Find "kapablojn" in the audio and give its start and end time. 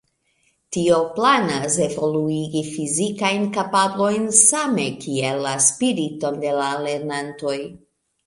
3.57-4.25